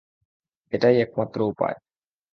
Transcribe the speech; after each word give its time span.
এটাই 0.73 0.95
একমাত্র 1.01 1.39
উপায়। 1.43 1.77